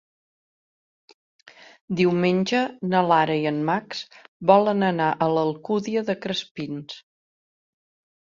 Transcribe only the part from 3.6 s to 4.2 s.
Max